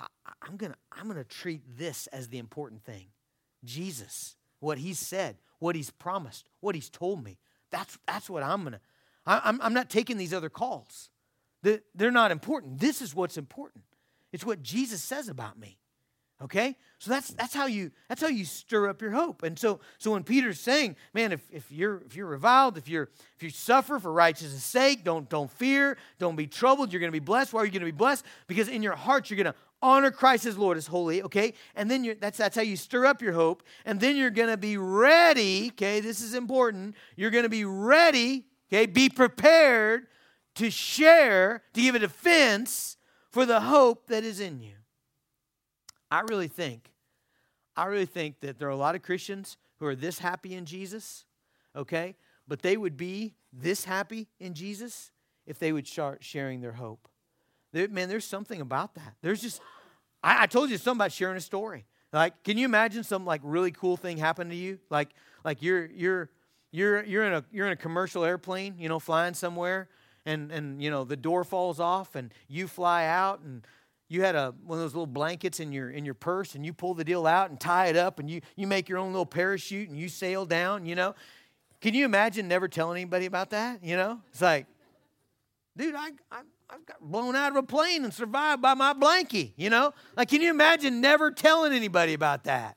[0.00, 0.06] I,
[0.48, 3.06] am going to I'm going to treat this as the important thing.
[3.64, 7.38] Jesus, what he's said, what he's promised, what he's told me.
[7.70, 8.80] That's, that's what I'm going to.
[9.24, 11.10] I'm, I'm not taking these other calls.
[11.62, 12.80] They're not important.
[12.80, 13.84] This is what's important.
[14.32, 15.78] It's what Jesus says about me.
[16.42, 16.76] Okay?
[16.98, 19.42] So that's that's how you that's how you stir up your hope.
[19.42, 23.10] And so so when Peter's saying, man, if, if you're if you're reviled, if you're
[23.36, 27.18] if you suffer for righteousness' sake, don't don't fear, don't be troubled, you're gonna be
[27.18, 27.52] blessed.
[27.52, 28.24] Why are you gonna be blessed?
[28.46, 31.54] Because in your heart you're gonna honor Christ as Lord as holy, okay?
[31.74, 33.64] And then you're, that's, that's how you stir up your hope.
[33.84, 36.00] And then you're going to be ready, okay?
[36.00, 36.94] This is important.
[37.16, 38.86] You're going to be ready, okay?
[38.86, 40.06] Be prepared
[40.54, 42.96] to share, to give a defense
[43.30, 44.74] for the hope that is in you.
[46.12, 46.92] I really think,
[47.74, 50.66] I really think that there are a lot of Christians who are this happy in
[50.66, 51.24] Jesus,
[51.74, 52.16] okay?
[52.46, 55.10] But they would be this happy in Jesus
[55.46, 57.08] if they would start sharing their hope.
[57.72, 59.14] There, man, there's something about that.
[59.22, 59.62] There's just,
[60.22, 61.86] I, I told you something about sharing a story.
[62.12, 64.80] Like, can you imagine some like really cool thing happen to you?
[64.90, 65.08] Like,
[65.46, 66.28] like you're you're
[66.72, 69.88] you're you're in a you're in a commercial airplane, you know, flying somewhere,
[70.26, 73.66] and and you know the door falls off, and you fly out, and
[74.12, 76.72] you had a one of those little blankets in your in your purse, and you
[76.72, 79.26] pull the deal out and tie it up, and you you make your own little
[79.26, 80.86] parachute, and you sail down.
[80.86, 81.14] You know,
[81.80, 83.82] can you imagine never telling anybody about that?
[83.82, 84.66] You know, it's like,
[85.76, 89.52] dude, I, I I got blown out of a plane and survived by my blankie,
[89.56, 89.92] you know?
[90.16, 92.76] Like, can you imagine never telling anybody about that?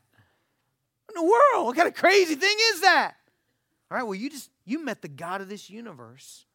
[1.15, 1.67] in the world?
[1.67, 3.15] What kind of crazy thing is that?
[3.89, 6.45] All right, well, you just, you met the God of this universe,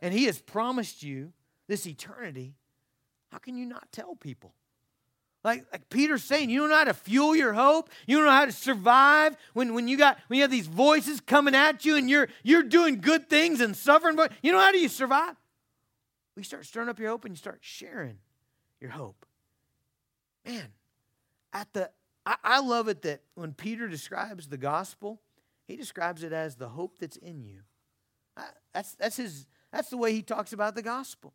[0.00, 1.32] and He has promised you
[1.66, 2.54] this eternity.
[3.30, 4.54] How can you not tell people?
[5.46, 7.90] Like, like Peter's saying, you don't know how to fuel your hope.
[8.06, 11.20] You don't know how to survive when, when you got when you have these voices
[11.20, 14.16] coming at you and you're you're doing good things and suffering.
[14.16, 15.36] But you know how do you survive?
[16.36, 18.18] We start stirring up your hope and you start sharing
[18.80, 19.24] your hope.
[20.44, 20.66] Man,
[21.52, 21.90] at the
[22.26, 25.20] I, I love it that when Peter describes the gospel,
[25.68, 27.60] he describes it as the hope that's in you.
[28.36, 31.34] I, that's that's his that's the way he talks about the gospel.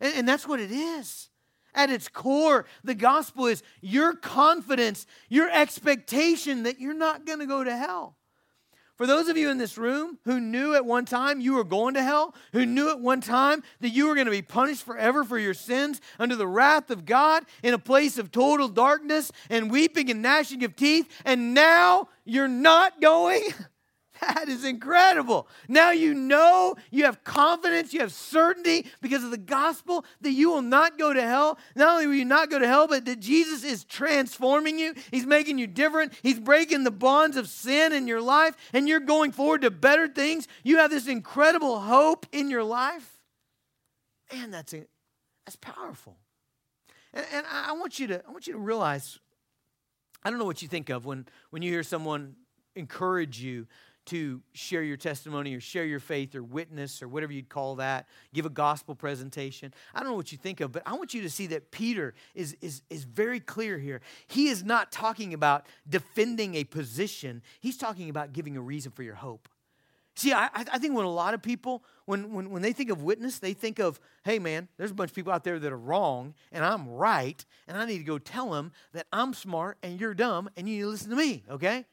[0.00, 1.30] And, and that's what it is.
[1.74, 7.46] At its core, the gospel is your confidence, your expectation that you're not going to
[7.46, 8.16] go to hell.
[8.96, 11.92] For those of you in this room who knew at one time you were going
[11.94, 15.22] to hell, who knew at one time that you were going to be punished forever
[15.22, 19.70] for your sins under the wrath of God in a place of total darkness and
[19.70, 23.42] weeping and gnashing of teeth, and now you're not going.
[24.20, 25.48] That is incredible.
[25.68, 30.50] Now you know, you have confidence, you have certainty because of the gospel that you
[30.50, 31.58] will not go to hell.
[31.74, 34.94] Not only will you not go to hell, but that Jesus is transforming you.
[35.10, 36.12] He's making you different.
[36.22, 40.08] He's breaking the bonds of sin in your life, and you're going forward to better
[40.08, 40.48] things.
[40.62, 43.20] You have this incredible hope in your life.
[44.32, 44.74] Man, that's,
[45.44, 46.16] that's powerful.
[47.12, 49.18] And, and I want you to I want you to realize,
[50.24, 52.36] I don't know what you think of when, when you hear someone
[52.76, 53.66] encourage you
[54.06, 58.06] to share your testimony or share your faith or witness or whatever you'd call that,
[58.32, 59.72] give a gospel presentation.
[59.94, 62.14] I don't know what you think of, but I want you to see that Peter
[62.34, 64.00] is, is, is very clear here.
[64.26, 69.02] He is not talking about defending a position, he's talking about giving a reason for
[69.02, 69.48] your hope.
[70.16, 73.02] See, I, I think when a lot of people, when, when, when they think of
[73.02, 75.78] witness, they think of, hey, man, there's a bunch of people out there that are
[75.78, 80.00] wrong, and I'm right, and I need to go tell them that I'm smart and
[80.00, 81.84] you're dumb, and you need to listen to me, okay?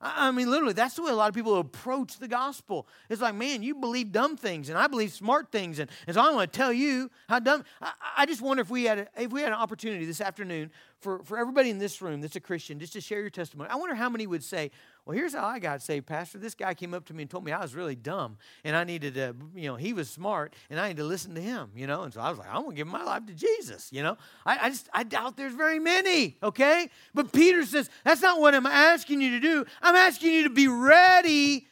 [0.00, 2.86] I mean, literally, that's the way a lot of people approach the gospel.
[3.08, 6.20] It's like, man, you believe dumb things, and I believe smart things, and, and so
[6.20, 7.64] I want to tell you how dumb.
[7.82, 10.70] I, I just wonder if we had a, if we had an opportunity this afternoon
[11.00, 13.70] for, for everybody in this room that's a Christian just to share your testimony.
[13.70, 14.70] I wonder how many would say,
[15.08, 16.36] well, here's how I got saved, Pastor.
[16.36, 18.84] This guy came up to me and told me I was really dumb and I
[18.84, 21.86] needed to, you know, he was smart and I need to listen to him, you
[21.86, 22.02] know.
[22.02, 24.18] And so I was like, I'm going to give my life to Jesus, you know.
[24.44, 26.90] I, I just, I doubt there's very many, okay?
[27.14, 29.64] But Peter says, that's not what I'm asking you to do.
[29.80, 31.66] I'm asking you to be ready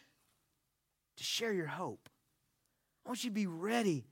[1.19, 2.09] to share your hope.
[3.05, 4.07] I want you to be ready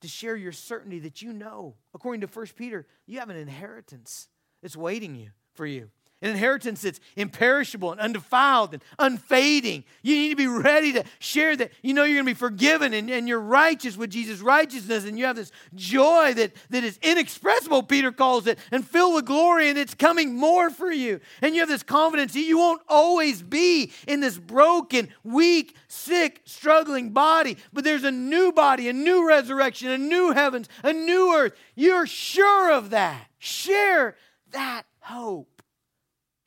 [0.00, 4.28] to share your certainty that you know, according to 1 Peter, you have an inheritance
[4.62, 5.90] that's waiting you for you
[6.22, 9.84] an inheritance that's imperishable and undefiled and unfading.
[10.02, 11.72] You need to be ready to share that.
[11.82, 15.18] You know you're going to be forgiven and, and you're righteous with Jesus' righteousness, and
[15.18, 19.68] you have this joy that, that is inexpressible, Peter calls it, and filled with glory,
[19.68, 21.20] and it's coming more for you.
[21.42, 26.40] And you have this confidence that you won't always be in this broken, weak, sick,
[26.44, 31.34] struggling body, but there's a new body, a new resurrection, a new heavens, a new
[31.34, 31.52] earth.
[31.74, 33.26] You're sure of that.
[33.38, 34.16] Share
[34.52, 35.51] that hope.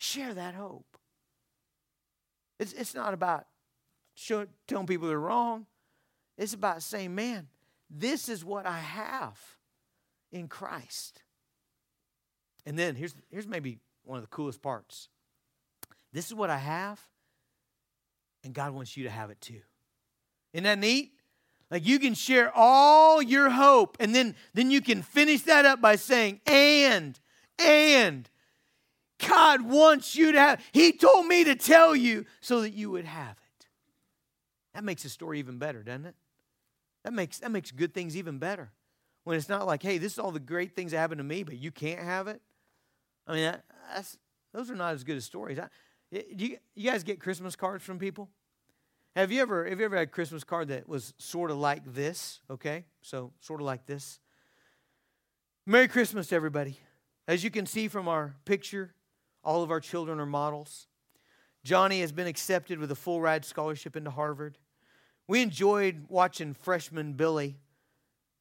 [0.05, 0.85] Share that hope.
[2.59, 3.47] It's, it's not about
[4.13, 5.65] showing, telling people they're wrong.
[6.37, 7.47] It's about saying, man,
[7.89, 9.39] this is what I have
[10.31, 11.23] in Christ.
[12.67, 15.09] And then here's, here's maybe one of the coolest parts.
[16.13, 17.01] This is what I have,
[18.43, 19.61] and God wants you to have it too.
[20.53, 21.13] Isn't that neat?
[21.71, 25.81] Like you can share all your hope, and then, then you can finish that up
[25.81, 27.19] by saying, and,
[27.57, 28.29] and,
[29.19, 30.63] God wants you to have.
[30.71, 33.65] He told me to tell you so that you would have it.
[34.73, 36.15] That makes the story even better, doesn't it?
[37.03, 38.71] That makes, that makes good things even better.
[39.25, 41.43] when it's not like, hey, this is all the great things that happened to me,
[41.43, 42.41] but you can't have it.
[43.27, 44.17] I mean, that, that's,
[44.53, 45.59] those are not as good as stories.
[45.59, 45.67] I,
[46.11, 48.29] you, you guys get Christmas cards from people?
[49.15, 51.93] Have you ever have you ever had a Christmas card that was sort of like
[51.93, 52.41] this?
[52.51, 54.19] Okay, so sort of like this.
[55.65, 56.77] Merry Christmas, everybody.
[57.27, 58.93] As you can see from our picture,
[59.45, 60.87] all of our children are models.
[61.63, 64.57] Johnny has been accepted with a full ride scholarship into Harvard.
[65.27, 67.57] We enjoyed watching freshman Billy,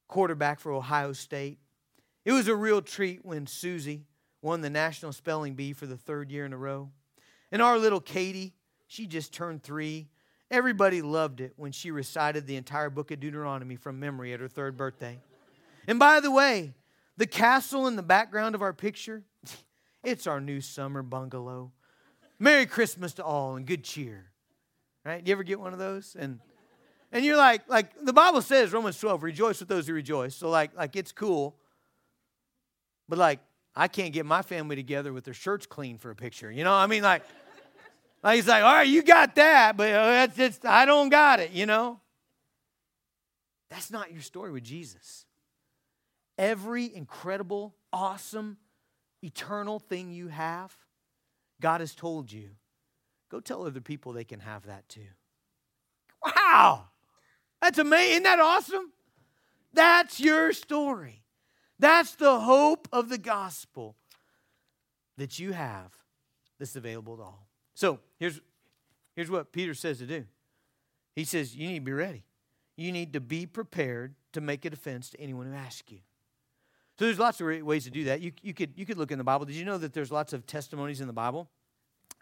[0.09, 1.59] quarterback for Ohio State.
[2.25, 4.07] It was a real treat when Susie
[4.43, 6.91] won the National Spelling Bee for the third year in a row.
[7.53, 8.55] And our little Katie,
[8.87, 10.09] she just turned three.
[10.51, 14.49] Everybody loved it when she recited the entire book of Deuteronomy from memory at her
[14.49, 15.19] third birthday.
[15.87, 16.75] And by the way,
[17.17, 19.23] the castle in the background of our picture,
[20.05, 21.73] it's our new summer bungalow.
[22.39, 24.27] Merry Christmas to all and good cheer.
[25.05, 25.27] Right?
[25.27, 26.17] You ever get one of those?
[26.19, 26.41] And
[27.13, 30.35] and you're like, like the Bible says, Romans 12, rejoice with those who rejoice.
[30.35, 31.57] So like, like it's cool.
[33.09, 33.39] But like,
[33.77, 36.51] I can't get my family together with their shirts clean for a picture.
[36.51, 37.23] You know, I mean, like,
[38.23, 41.39] like he's like, all right, you got that, but uh, that's just, I don't got
[41.39, 42.01] it, you know?
[43.71, 45.25] That's not your story with Jesus.
[46.39, 48.57] Every incredible, awesome,
[49.25, 50.75] eternal thing you have,
[51.61, 52.51] God has told you.
[53.31, 55.01] Go tell other people they can have that too.
[56.25, 56.85] Wow!
[57.61, 58.13] That's amazing.
[58.13, 58.93] Isn't that awesome?
[59.73, 61.23] That's your story.
[61.79, 63.97] That's the hope of the gospel
[65.17, 65.93] that you have
[66.59, 67.49] that's available to all.
[67.75, 68.41] So here's,
[69.17, 70.25] here's what Peter says to do.
[71.17, 72.25] He says, You need to be ready.
[72.77, 76.01] You need to be prepared to make a defense to anyone who asks you.
[76.99, 78.21] So there's lots of ways to do that.
[78.21, 79.47] You, you, could, you could look in the Bible.
[79.47, 81.49] Did you know that there's lots of testimonies in the Bible?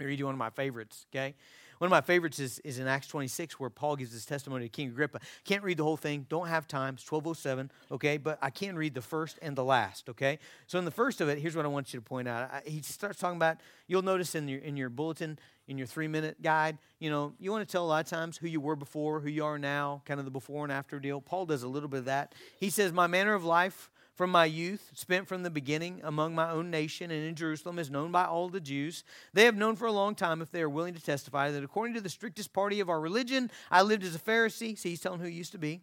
[0.00, 1.34] I read you one of my favorites, okay?
[1.78, 4.68] One of my favorites is, is in Acts 26 where Paul gives his testimony to
[4.68, 5.20] King Agrippa.
[5.44, 6.94] Can't read the whole thing, don't have time.
[6.94, 8.16] It's 1207, okay?
[8.16, 10.38] But I can read the first and the last, okay?
[10.66, 12.50] So in the first of it, here's what I want you to point out.
[12.50, 13.58] I, he starts talking about,
[13.88, 17.50] you'll notice in your, in your bulletin, in your three minute guide, you know, you
[17.50, 20.02] want to tell a lot of times who you were before, who you are now,
[20.06, 21.20] kind of the before and after deal.
[21.20, 22.34] Paul does a little bit of that.
[22.58, 23.90] He says, My manner of life
[24.22, 27.90] from my youth, spent from the beginning among my own nation and in Jerusalem, is
[27.90, 29.02] known by all the Jews.
[29.32, 31.94] They have known for a long time, if they are willing to testify, that according
[31.94, 34.78] to the strictest party of our religion, I lived as a Pharisee.
[34.78, 35.80] See, he's telling who he used to be.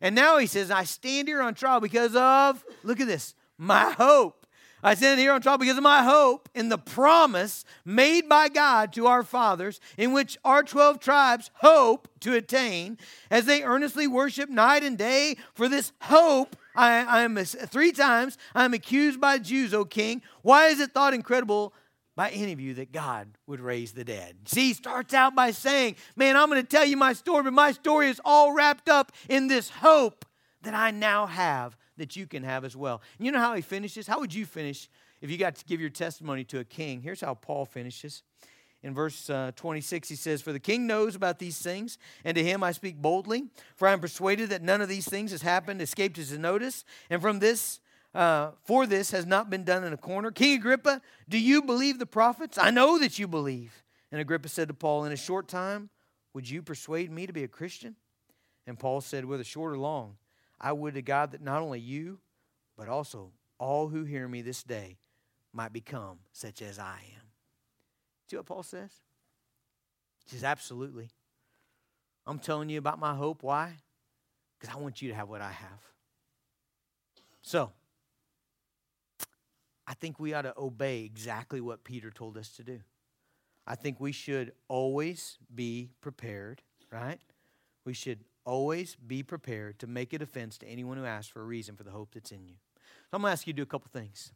[0.00, 3.90] And now he says, I stand here on trial because of, look at this, my
[3.90, 4.46] hope.
[4.84, 8.92] I stand here on trial because of my hope in the promise made by God
[8.92, 12.98] to our fathers, in which our 12 tribes hope to attain
[13.32, 18.38] as they earnestly worship night and day for this hope I, I am three times
[18.54, 20.22] I am accused by Jews, O king.
[20.42, 21.74] Why is it thought incredible
[22.16, 24.36] by any of you that God would raise the dead?
[24.46, 27.52] See, he starts out by saying, Man, I'm going to tell you my story, but
[27.52, 30.24] my story is all wrapped up in this hope
[30.62, 33.02] that I now have that you can have as well.
[33.18, 34.06] And you know how he finishes?
[34.06, 34.88] How would you finish
[35.20, 37.02] if you got to give your testimony to a king?
[37.02, 38.22] Here's how Paul finishes
[38.82, 42.42] in verse uh, 26, he says, For the king knows about these things, and to
[42.42, 43.44] him I speak boldly.
[43.76, 46.84] For I am persuaded that none of these things has happened, escaped his notice.
[47.10, 47.80] And from this,
[48.14, 50.30] uh, for this has not been done in a corner.
[50.30, 52.56] King Agrippa, do you believe the prophets?
[52.56, 53.84] I know that you believe.
[54.10, 55.90] And Agrippa said to Paul, In a short time,
[56.32, 57.96] would you persuade me to be a Christian?
[58.66, 60.16] And Paul said, Whether short or long,
[60.58, 62.18] I would to God that not only you,
[62.76, 64.96] but also all who hear me this day
[65.52, 67.19] might become such as I am.
[68.30, 68.92] See what Paul says?
[70.24, 71.10] He says, Absolutely.
[72.26, 73.42] I'm telling you about my hope.
[73.42, 73.74] Why?
[74.58, 75.80] Because I want you to have what I have.
[77.42, 77.72] So,
[79.84, 82.80] I think we ought to obey exactly what Peter told us to do.
[83.66, 86.62] I think we should always be prepared,
[86.92, 87.18] right?
[87.84, 91.44] We should always be prepared to make a defense to anyone who asks for a
[91.44, 92.54] reason for the hope that's in you.
[92.76, 94.30] So I'm going to ask you to do a couple things.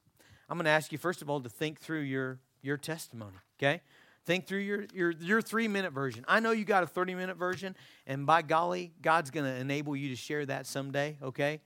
[0.48, 3.81] I'm going to ask you, first of all, to think through your your testimony, okay?
[4.24, 6.24] Think through your, your, your three minute version.
[6.27, 9.94] I know you got a 30 minute version, and by golly, God's going to enable
[9.94, 11.61] you to share that someday, okay?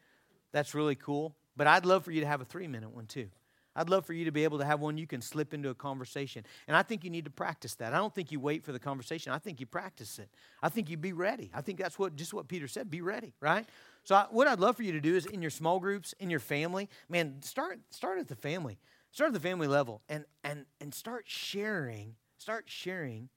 [0.53, 1.37] That's really cool.
[1.57, 3.29] But I'd love for you to have a three minute one too.
[3.77, 5.75] I'd love for you to be able to have one you can slip into a
[5.75, 6.45] conversation.
[6.67, 7.95] And I think you need to practice that.
[7.95, 9.33] I don't think you wait for the conversation.
[9.33, 10.29] I think you practice it.
[10.61, 11.53] I think you be ready.
[11.55, 13.65] I think that's what just what Peter said, be ready, right?
[14.03, 16.29] So I, what I'd love for you to do is in your small groups, in
[16.29, 18.79] your family, man, start start at the family.
[19.11, 23.29] Start at the family level and, and, and start sharing, start sharing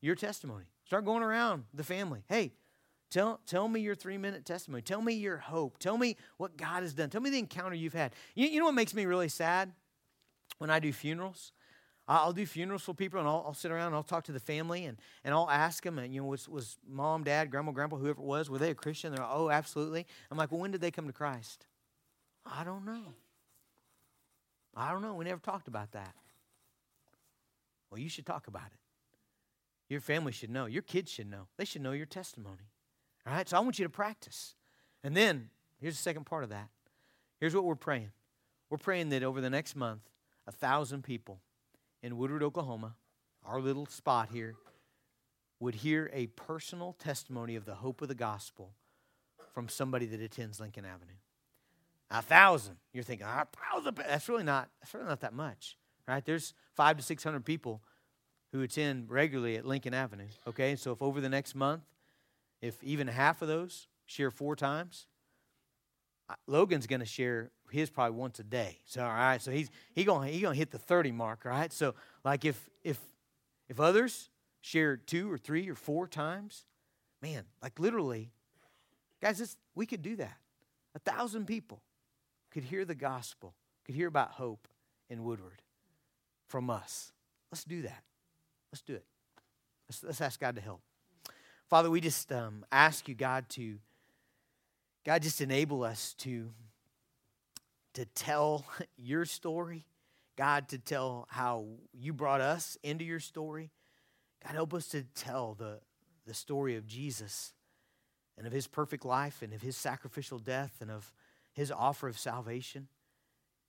[0.00, 0.64] your testimony.
[0.84, 2.24] Start going around the family.
[2.28, 2.52] Hey,
[3.10, 4.82] tell, tell me your three minute testimony.
[4.82, 5.78] Tell me your hope.
[5.78, 7.10] Tell me what God has done.
[7.10, 8.14] Tell me the encounter you've had.
[8.34, 9.72] You, you know what makes me really sad?
[10.58, 11.52] When I do funerals,
[12.08, 14.40] I'll do funerals for people and I'll, I'll, sit around and I'll talk to the
[14.40, 17.96] family and, and I'll ask them, and, you know, was, was mom, dad, grandma, grandpa,
[17.96, 19.14] whoever it was, were they a Christian?
[19.14, 20.06] They're like, oh, absolutely.
[20.30, 21.66] I'm like, well, when did they come to Christ?
[22.46, 23.12] I don't know.
[24.78, 25.14] I don't know.
[25.14, 26.14] We never talked about that.
[27.90, 28.78] Well, you should talk about it.
[29.88, 30.66] Your family should know.
[30.66, 31.48] Your kids should know.
[31.56, 32.70] They should know your testimony.
[33.26, 33.48] All right?
[33.48, 34.54] So I want you to practice.
[35.02, 35.50] And then,
[35.80, 36.68] here's the second part of that.
[37.40, 38.10] Here's what we're praying
[38.70, 40.02] we're praying that over the next month,
[40.46, 41.40] a thousand people
[42.02, 42.94] in Woodward, Oklahoma,
[43.44, 44.56] our little spot here,
[45.58, 48.74] would hear a personal testimony of the hope of the gospel
[49.52, 51.16] from somebody that attends Lincoln Avenue.
[52.10, 52.76] A thousand.
[52.92, 53.96] You're thinking, a thousand.
[53.96, 54.68] That's really not.
[54.80, 56.24] That's really not that much, right?
[56.24, 57.82] There's five to six hundred people
[58.52, 60.28] who attend regularly at Lincoln Avenue.
[60.46, 61.82] Okay, so if over the next month,
[62.62, 65.06] if even half of those share four times,
[66.46, 68.78] Logan's going to share his probably once a day.
[68.86, 71.72] So all right, so he's he going he going to hit the 30 mark, right?
[71.72, 71.94] So
[72.24, 72.98] like if if
[73.68, 74.30] if others
[74.60, 76.64] share two or three or four times,
[77.22, 78.30] man, like literally
[79.20, 80.36] guys, this, we could do that.
[80.94, 81.82] A thousand people
[82.50, 84.68] could hear the gospel, could hear about hope
[85.08, 85.62] in Woodward
[86.48, 87.12] from us.
[87.50, 88.02] Let's do that.
[88.72, 89.04] Let's do it.
[89.88, 90.80] Let's, let's ask God to help.
[91.68, 93.78] Father, we just um, ask you, God, to
[95.04, 96.50] God, just enable us to,
[97.94, 98.66] to tell
[98.98, 99.86] your story.
[100.36, 103.70] God, to tell how you brought us into your story.
[104.44, 105.80] God, help us to tell the,
[106.26, 107.54] the story of Jesus
[108.36, 111.12] and of his perfect life and of his sacrificial death and of
[111.58, 112.86] his offer of salvation.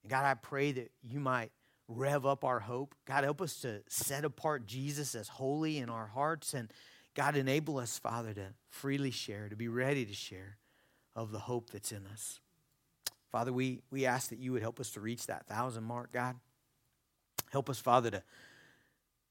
[0.04, 1.52] And God, I pray that you might
[1.88, 2.94] rev up our hope.
[3.06, 6.54] God, help us to set apart Jesus as holy in our hearts.
[6.54, 6.72] And
[7.16, 10.58] God, enable us, Father, to freely share, to be ready to share
[11.16, 12.40] of the hope that's in us.
[13.32, 16.36] Father, we, we ask that you would help us to reach that thousand mark, God.
[17.52, 18.24] Help us, Father, to,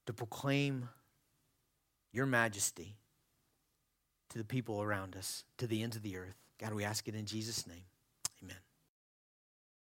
[0.05, 0.89] to proclaim
[2.11, 2.97] your majesty
[4.31, 6.35] to the people around us, to the ends of the earth.
[6.59, 7.85] God, we ask it in Jesus' name.